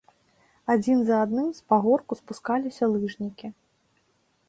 [0.75, 3.47] Адзін за адным з пагорку спускаліся лыжнікі.